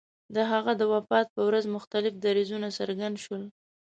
د 0.35 0.37
هغه 0.51 0.71
د 0.77 0.81
وفات 0.93 1.27
په 1.35 1.41
ورځ 1.47 1.63
مختلف 1.75 2.13
دریځونه 2.17 2.67
څرګند 2.77 3.15
شول. 3.23 3.43